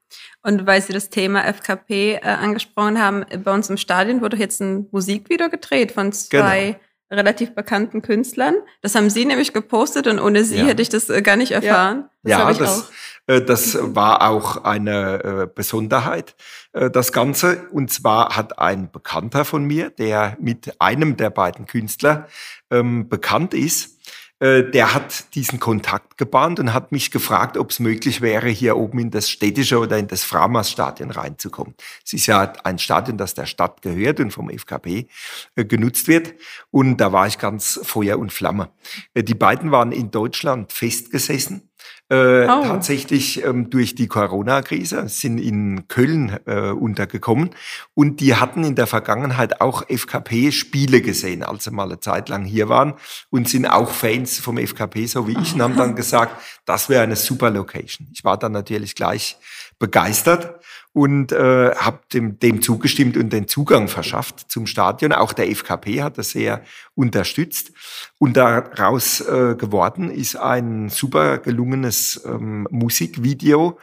[0.42, 4.60] Und weil Sie das Thema FKP äh, angesprochen haben, bei uns im Stadion wurde jetzt
[4.60, 7.20] ein Musikvideo gedreht von zwei genau.
[7.20, 8.54] relativ bekannten Künstlern.
[8.82, 10.64] Das haben Sie nämlich gepostet und ohne Sie ja.
[10.64, 12.08] hätte ich das äh, gar nicht erfahren.
[12.22, 12.90] Ja, das, ja, das,
[13.26, 16.34] äh, das war auch eine äh, Besonderheit,
[16.72, 17.68] äh, das Ganze.
[17.70, 22.26] Und zwar hat ein Bekannter von mir, der mit einem der beiden Künstler
[22.70, 23.99] ähm, bekannt ist,
[24.40, 28.76] äh, der hat diesen Kontakt gebahnt und hat mich gefragt, ob es möglich wäre, hier
[28.76, 31.74] oben in das städtische oder in das Framas-Stadion reinzukommen.
[32.04, 35.08] Es ist ja ein Stadion, das der Stadt gehört und vom FKP
[35.56, 36.34] äh, genutzt wird.
[36.70, 38.70] Und da war ich ganz Feuer und Flamme.
[39.12, 41.70] Äh, die beiden waren in Deutschland festgesessen
[42.10, 42.62] äh, oh.
[42.64, 47.50] tatsächlich ähm, durch die Corona-Krise, sind in Köln äh, untergekommen
[47.94, 52.44] und die hatten in der Vergangenheit auch FKP-Spiele gesehen, als sie mal eine Zeit lang
[52.44, 52.94] hier waren
[53.30, 56.34] und sind auch Fans vom FKP, so wie ich, und haben dann gesagt,
[56.66, 58.08] das wäre eine super Location.
[58.12, 59.38] Ich war dann natürlich gleich
[59.80, 60.60] begeistert
[60.92, 65.12] und äh, habe dem, dem zugestimmt und den Zugang verschafft zum Stadion.
[65.12, 66.62] Auch der FKP hat das sehr
[66.94, 67.72] unterstützt.
[68.18, 73.78] Und daraus äh, geworden ist ein super gelungenes ähm, Musikvideo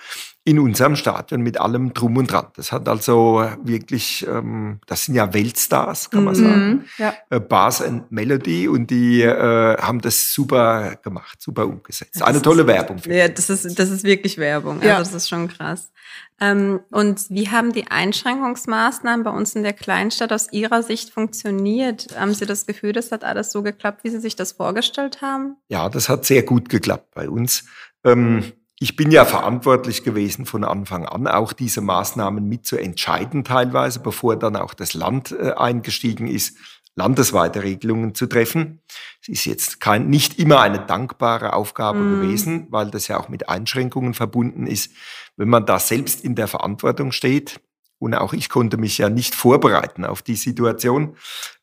[0.48, 2.48] in unserem Stadion mit allem drum und dran.
[2.56, 6.86] Das hat also wirklich, ähm, das sind ja Weltstars, kann man mhm, sagen.
[6.98, 7.14] Ja.
[7.30, 12.16] Äh, Bars and Melody und die äh, haben das super gemacht, super umgesetzt.
[12.16, 12.96] Das Eine tolle Werbung.
[13.10, 14.82] Ja, das ist, das ist wirklich Werbung.
[14.82, 14.96] Ja.
[14.96, 15.92] Also das ist schon krass.
[16.40, 22.08] Ähm, und wie haben die Einschränkungsmaßnahmen bei uns in der Kleinstadt aus Ihrer Sicht funktioniert?
[22.18, 25.58] Haben Sie das Gefühl, das hat alles so geklappt, wie Sie sich das vorgestellt haben?
[25.68, 27.66] Ja, das hat sehr gut geklappt bei uns.
[28.06, 33.44] Ähm, ich bin ja verantwortlich gewesen von Anfang an, auch diese Maßnahmen mit zu entscheiden
[33.44, 36.58] teilweise, bevor dann auch das Land äh, eingestiegen ist,
[36.96, 38.82] landesweite Regelungen zu treffen.
[39.22, 42.22] Es ist jetzt kein, nicht immer eine dankbare Aufgabe mm.
[42.22, 44.92] gewesen, weil das ja auch mit Einschränkungen verbunden ist.
[45.38, 47.60] Wenn man da selbst in der Verantwortung steht,
[48.00, 51.16] und auch ich konnte mich ja nicht vorbereiten auf die Situation,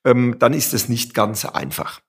[0.05, 2.01] ähm, dann ist es nicht ganz einfach.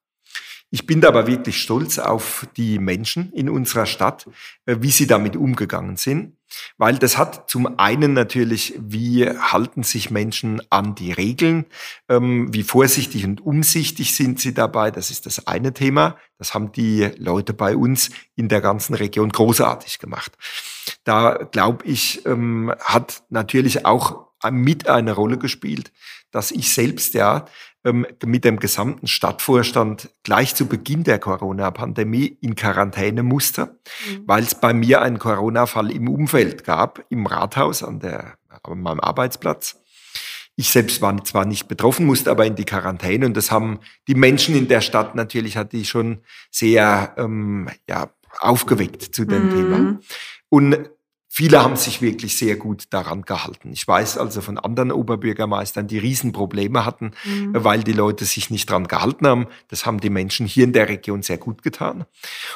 [0.76, 4.28] Ich bin aber wirklich stolz auf die Menschen in unserer Stadt,
[4.66, 6.34] äh, wie sie damit umgegangen sind,
[6.78, 11.64] weil das hat zum einen natürlich, wie halten sich Menschen an die Regeln,
[12.10, 16.18] ähm, wie vorsichtig und umsichtig sind sie dabei, das ist das eine Thema.
[16.40, 20.34] Das haben die Leute bei uns in der ganzen Region großartig gemacht.
[21.06, 25.92] Da glaube ich, ähm, hat natürlich auch mit eine Rolle gespielt,
[26.32, 27.46] dass ich selbst ja
[27.86, 33.80] ähm, mit dem gesamten Stadtvorstand gleich zu Beginn der Corona-Pandemie in Quarantäne musste,
[34.10, 34.24] mhm.
[34.26, 39.00] weil es bei mir einen Corona-Fall im Umfeld gab, im Rathaus, an, der, an meinem
[39.00, 39.82] Arbeitsplatz.
[40.56, 44.16] Ich selbst war zwar nicht betroffen, musste aber in die Quarantäne und das haben die
[44.16, 49.50] Menschen in der Stadt natürlich, hat die schon sehr ähm, ja, aufgeweckt zu dem mhm.
[49.52, 50.00] Thema.
[50.50, 50.90] Und
[51.38, 53.74] Viele haben sich wirklich sehr gut daran gehalten.
[53.74, 57.50] Ich weiß also von anderen Oberbürgermeistern, die Riesenprobleme hatten, mhm.
[57.54, 59.48] weil die Leute sich nicht daran gehalten haben.
[59.68, 62.06] Das haben die Menschen hier in der Region sehr gut getan.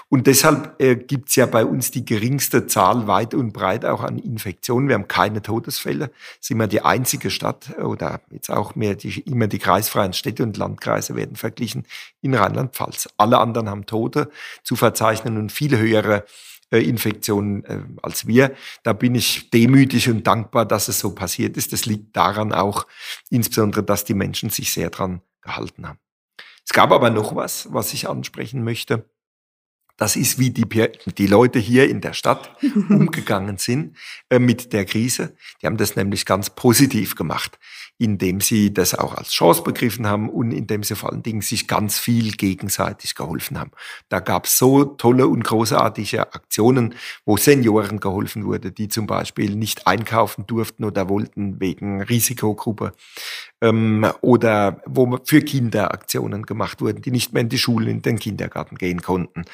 [0.07, 4.17] Und deshalb äh, gibt's ja bei uns die geringste Zahl weit und breit auch an
[4.17, 4.87] Infektionen.
[4.87, 6.09] Wir haben keine Todesfälle.
[6.39, 10.55] Sind wir die einzige Stadt oder jetzt auch mehr die, immer die kreisfreien Städte und
[10.55, 11.85] Landkreise werden verglichen
[12.21, 13.09] in Rheinland-Pfalz.
[13.17, 14.29] Alle anderen haben Tote
[14.63, 16.23] zu verzeichnen und viel höhere äh,
[16.77, 18.55] Infektionen äh, als wir.
[18.83, 21.73] Da bin ich demütig und dankbar, dass es so passiert ist.
[21.73, 22.85] Das liegt daran auch
[23.29, 25.99] insbesondere, dass die Menschen sich sehr dran gehalten haben.
[26.65, 29.09] Es gab aber noch was, was ich ansprechen möchte.
[29.99, 32.55] Das ist, wie die, die Leute hier in der Stadt
[32.89, 33.97] umgegangen sind
[34.29, 35.35] äh, mit der Krise.
[35.61, 37.59] Die haben das nämlich ganz positiv gemacht,
[37.97, 41.67] indem sie das auch als Chance begriffen haben und indem sie vor allen Dingen sich
[41.67, 43.71] ganz viel gegenseitig geholfen haben.
[44.07, 49.57] Da gab es so tolle und großartige Aktionen, wo Senioren geholfen wurde, die zum Beispiel
[49.57, 52.93] nicht einkaufen durften oder wollten wegen Risikogruppe
[53.61, 58.01] ähm, oder wo für Kinder Aktionen gemacht wurden, die nicht mehr in die Schule, in
[58.01, 59.45] den Kindergarten gehen konnten.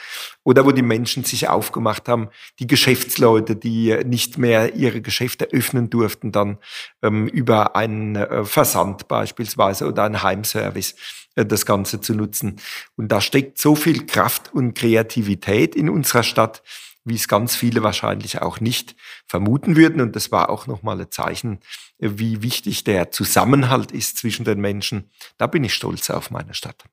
[0.44, 5.90] Oder wo die Menschen sich aufgemacht haben, die Geschäftsleute, die nicht mehr ihre Geschäfte öffnen
[5.90, 6.58] durften, dann
[7.02, 10.96] ähm, über einen äh, Versand beispielsweise oder einen Heimservice
[11.36, 12.58] äh, das Ganze zu nutzen.
[12.96, 16.62] Und da steckt so viel Kraft und Kreativität in unserer Stadt,
[17.06, 18.96] wie es ganz viele wahrscheinlich auch nicht
[19.28, 20.02] vermuten würden.
[20.02, 21.60] Und das war auch nochmal ein Zeichen,
[22.00, 25.12] wie wichtig der Zusammenhalt ist zwischen den Menschen.
[25.38, 26.86] Da bin ich stolz auf meine Stadt.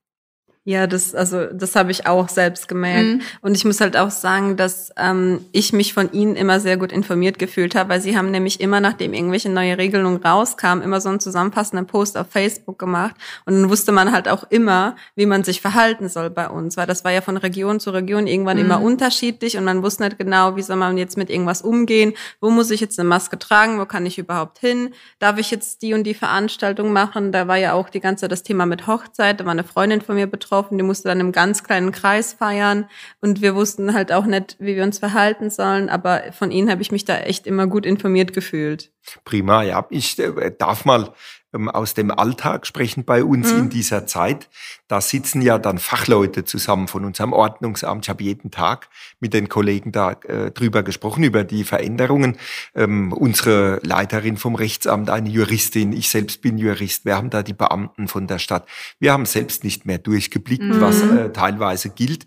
[0.65, 3.09] Ja, das, also das habe ich auch selbst gemerkt.
[3.09, 3.21] Mhm.
[3.41, 6.93] Und ich muss halt auch sagen, dass ähm, ich mich von ihnen immer sehr gut
[6.93, 11.09] informiert gefühlt habe, weil sie haben nämlich immer, nachdem irgendwelche neue Regelungen rauskamen, immer so
[11.09, 13.17] einen zusammenfassenden Post auf Facebook gemacht.
[13.45, 16.87] Und dann wusste man halt auch immer, wie man sich verhalten soll bei uns, weil
[16.87, 18.67] das war ja von Region zu Region irgendwann mhm.
[18.67, 22.51] immer unterschiedlich und man wusste nicht genau, wie soll man jetzt mit irgendwas umgehen, wo
[22.51, 25.93] muss ich jetzt eine Maske tragen, wo kann ich überhaupt hin, darf ich jetzt die
[25.93, 27.33] und die Veranstaltung machen.
[27.33, 30.15] Da war ja auch die ganze das Thema mit Hochzeit, da war eine Freundin von
[30.15, 32.89] mir betroffen getroffen, die musste dann im ganz kleinen Kreis feiern
[33.21, 36.83] und wir wussten halt auch nicht, wie wir uns verhalten sollen, aber von ihnen habe
[36.83, 38.93] ich mich da echt immer gut informiert gefühlt.
[39.25, 39.87] Prima, ja.
[39.89, 41.15] Ich äh, darf mal
[41.53, 43.59] aus dem Alltag sprechen bei uns mhm.
[43.59, 44.49] in dieser Zeit.
[44.89, 48.07] Da sitzen ja dann Fachleute zusammen von unserem Ordnungsamt.
[48.07, 48.89] Ich habe jeden Tag
[49.21, 52.39] mit den Kollegen da äh, drüber gesprochen, über die Veränderungen.
[52.75, 57.05] Ähm, unsere Leiterin vom Rechtsamt, eine Juristin, ich selbst bin Jurist.
[57.05, 58.67] Wir haben da die Beamten von der Stadt.
[58.99, 60.81] Wir haben selbst nicht mehr durchgeblickt, mhm.
[60.81, 62.27] was äh, teilweise gilt.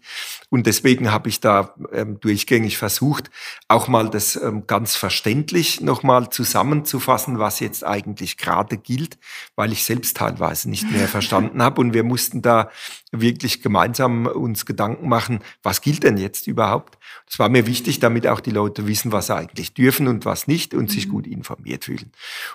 [0.49, 3.31] Und deswegen habe ich da ähm, durchgängig versucht,
[3.67, 9.14] auch mal das ähm, ganz verständlich nochmal zusammenzufassen, was jetzt eigentlich gerade gilt
[9.55, 11.81] weil ich selbst teilweise nicht mehr verstanden habe.
[11.81, 12.69] Und wir mussten da
[13.11, 16.97] wirklich gemeinsam uns Gedanken machen, was gilt denn jetzt überhaupt?
[17.25, 20.47] Das war mir wichtig, damit auch die Leute wissen, was sie eigentlich dürfen und was
[20.47, 21.11] nicht und sich mhm.
[21.11, 22.11] gut informiert fühlen.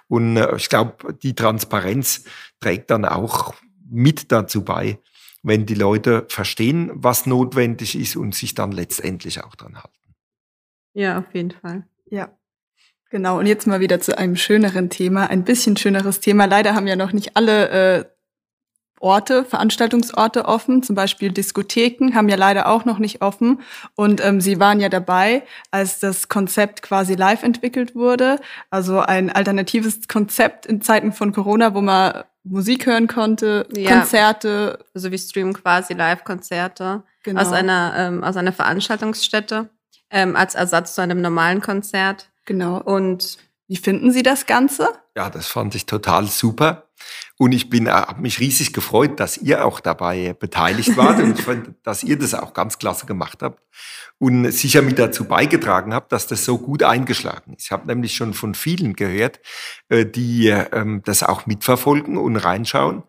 [0.08, 2.24] Und äh, ich glaube, die Transparenz
[2.60, 3.54] trägt dann auch
[3.88, 4.98] mit dazu bei,
[5.42, 10.14] wenn die Leute verstehen, was notwendig ist und sich dann letztendlich auch dran halten.
[10.92, 11.86] Ja, auf jeden Fall.
[12.10, 12.36] Ja.
[13.10, 16.44] Genau, und jetzt mal wieder zu einem schöneren Thema, ein bisschen schöneres Thema.
[16.44, 18.04] Leider haben ja noch nicht alle äh,
[19.00, 23.62] Orte, Veranstaltungsorte offen, zum Beispiel Diskotheken haben ja leider auch noch nicht offen.
[23.96, 28.38] Und ähm, Sie waren ja dabei, als das Konzept quasi live entwickelt wurde.
[28.68, 33.90] Also ein alternatives Konzept in Zeiten von Corona, wo man Musik hören konnte, ja.
[33.90, 34.84] Konzerte.
[34.94, 37.40] Also wir streamen quasi Live-Konzerte genau.
[37.40, 39.68] aus einer ähm, aus einer Veranstaltungsstätte
[40.10, 42.29] ähm, als Ersatz zu einem normalen Konzert.
[42.44, 42.80] Genau.
[42.80, 44.88] Und wie finden Sie das Ganze?
[45.16, 46.88] Ja, das fand ich total super.
[47.38, 51.38] Und ich bin, äh, habe mich riesig gefreut, dass ihr auch dabei beteiligt wart und
[51.38, 53.62] ich fand, dass ihr das auch ganz klasse gemacht habt
[54.18, 57.64] und sicher mit dazu beigetragen habt, dass das so gut eingeschlagen ist.
[57.64, 59.40] Ich habe nämlich schon von vielen gehört,
[59.88, 63.04] äh, die ähm, das auch mitverfolgen und reinschauen.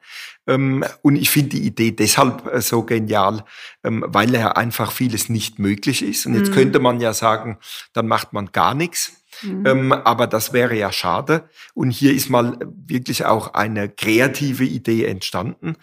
[0.48, 3.44] Ähm, und ich finde die Idee deshalb äh, so genial,
[3.84, 6.26] ähm, weil ja einfach vieles nicht möglich ist.
[6.26, 6.56] Und jetzt mhm.
[6.56, 7.58] könnte man ja sagen,
[7.94, 9.21] dann macht man gar nichts.
[9.42, 9.66] Mhm.
[9.66, 11.50] Ähm, aber das wäre ja schade.
[11.74, 15.76] Und hier ist mal wirklich auch eine kreative Idee entstanden,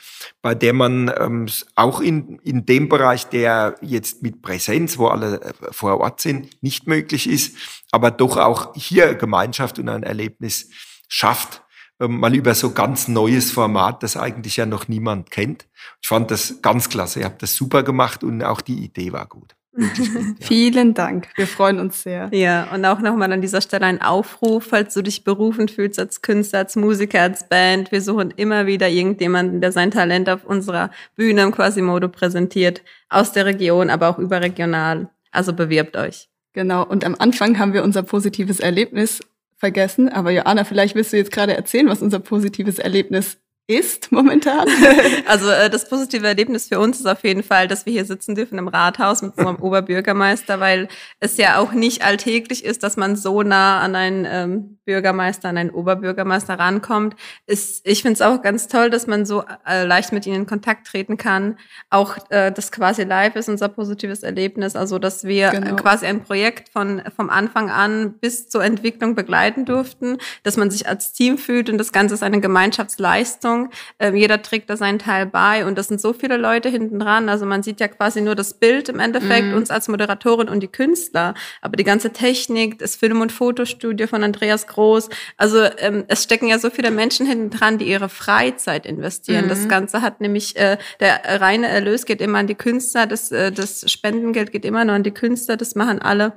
[0.43, 5.41] bei der man ähm, auch in, in dem Bereich, der jetzt mit Präsenz, wo alle
[5.41, 7.57] äh, vor Ort sind, nicht möglich ist,
[7.91, 10.71] aber doch auch hier Gemeinschaft und ein Erlebnis
[11.09, 11.63] schafft,
[12.01, 15.67] ähm, mal über so ganz neues Format, das eigentlich ja noch niemand kennt.
[16.01, 17.21] Ich fand das ganz klasse.
[17.21, 19.58] Ihr habt das super gemacht und auch die Idee war gut.
[20.41, 21.29] Vielen Dank.
[21.37, 22.29] Wir freuen uns sehr.
[22.33, 26.23] Ja, und auch nochmal an dieser Stelle ein Aufruf, falls du dich berufen fühlst als
[26.23, 27.93] Künstler, als Musiker, als Band.
[27.93, 33.33] Wir suchen immer wieder irgendjemanden, der sein Talent auf unserer Bühne im Quasimodo präsentiert, aus
[33.33, 35.09] der Region, aber auch überregional.
[35.31, 36.29] Also bewirbt euch.
[36.53, 36.85] Genau.
[36.85, 39.21] Und am Anfang haben wir unser positives Erlebnis
[39.57, 40.09] vergessen.
[40.09, 44.67] Aber Joanna, vielleicht willst du jetzt gerade erzählen, was unser positives Erlebnis ist momentan?
[45.27, 48.35] Also äh, das positive Erlebnis für uns ist auf jeden Fall, dass wir hier sitzen
[48.35, 50.89] dürfen im Rathaus mit unserem Oberbürgermeister, weil
[51.21, 55.59] es ja auch nicht alltäglich ist, dass man so nah an einen ähm, Bürgermeister, an
[55.59, 57.15] einen Oberbürgermeister rankommt.
[57.47, 60.47] Ist, ich finde es auch ganz toll, dass man so äh, leicht mit ihnen in
[60.47, 61.59] Kontakt treten kann.
[61.91, 65.77] Auch äh, das quasi live ist unser positives Erlebnis, also dass wir genau.
[65.77, 70.89] quasi ein Projekt von vom Anfang an bis zur Entwicklung begleiten durften, dass man sich
[70.89, 73.71] als Team fühlt und das Ganze ist eine Gemeinschaftsleistung Song.
[73.99, 77.29] Ähm, jeder trägt da seinen Teil bei und das sind so viele Leute hinten dran.
[77.29, 79.55] Also man sieht ja quasi nur das Bild im Endeffekt, mhm.
[79.55, 81.35] uns als Moderatorin und die Künstler.
[81.61, 85.09] Aber die ganze Technik, das Film- und Fotostudio von Andreas Groß.
[85.37, 89.47] Also ähm, es stecken ja so viele Menschen hinten dran, die ihre Freizeit investieren.
[89.47, 89.49] Mhm.
[89.49, 93.53] Das Ganze hat nämlich, äh, der reine Erlös geht immer an die Künstler, das, äh,
[93.53, 96.35] das Spendengeld geht immer nur an die Künstler, das machen alle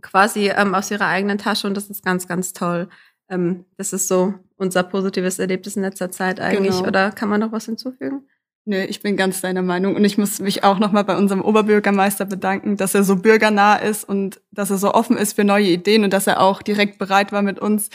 [0.00, 2.88] quasi ähm, aus ihrer eigenen Tasche und das ist ganz, ganz toll.
[3.28, 6.76] Ähm, das ist so unser positives Erlebnis in letzter Zeit eigentlich.
[6.76, 6.88] Genau.
[6.88, 8.22] Oder kann man noch was hinzufügen?
[8.64, 9.96] Nö, ich bin ganz deiner Meinung.
[9.96, 14.06] Und ich muss mich auch nochmal bei unserem Oberbürgermeister bedanken, dass er so bürgernah ist
[14.06, 17.32] und dass er so offen ist für neue Ideen und dass er auch direkt bereit
[17.32, 17.88] war, mit uns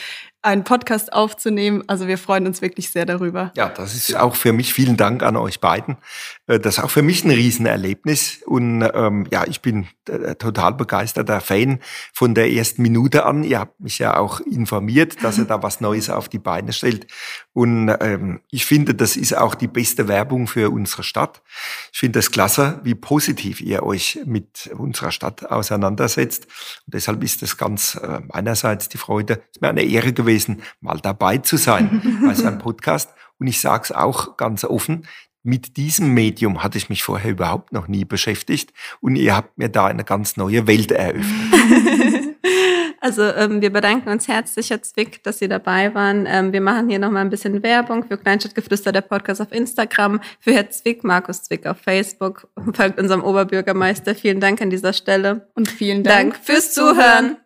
[0.44, 1.82] einen Podcast aufzunehmen.
[1.86, 3.50] Also wir freuen uns wirklich sehr darüber.
[3.56, 5.96] Ja, das ist auch für mich, vielen Dank an euch beiden.
[6.46, 8.42] Äh, das ist auch für mich ein Riesenerlebnis.
[8.44, 11.80] Und ähm, ja, ich bin äh, total begeisterter Fan
[12.12, 13.42] von der ersten Minute an.
[13.42, 17.06] Ihr habt mich ja auch informiert, dass ihr da was Neues auf die Beine stellt.
[17.54, 21.42] Und ähm, ich finde, das ist auch die beste Werbung für unsere Stadt.
[21.92, 26.44] Ich finde es klasse, wie positiv ihr euch mit unserer Stadt auseinandersetzt.
[26.86, 30.33] Und deshalb ist es ganz äh, einerseits die Freude, es ist mir eine Ehre gewesen,
[30.34, 33.10] gewesen, mal dabei zu sein bei so einem Podcast.
[33.38, 35.06] Und ich sage es auch ganz offen,
[35.42, 39.68] mit diesem Medium hatte ich mich vorher überhaupt noch nie beschäftigt und ihr habt mir
[39.68, 41.24] da eine ganz neue Welt eröffnet.
[43.00, 46.24] Also ähm, wir bedanken uns herzlich, Herr Zwick, dass Sie dabei waren.
[46.26, 50.54] Ähm, wir machen hier nochmal ein bisschen Werbung für Kleinstadtgeflüster, der Podcast auf Instagram, für
[50.54, 54.14] Herr Zwick, Markus Zwick auf Facebook, folgt unserem Oberbürgermeister.
[54.14, 55.50] Vielen Dank an dieser Stelle.
[55.54, 57.36] Und vielen Dank, Dank fürs Zuhören.